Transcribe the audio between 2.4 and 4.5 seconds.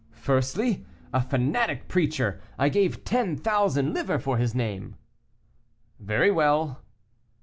I gave ten thousand livres for